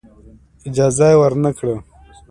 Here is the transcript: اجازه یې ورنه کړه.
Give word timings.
اجازه 0.67 1.07
یې 1.11 1.17
ورنه 1.21 1.51
کړه. 1.57 1.75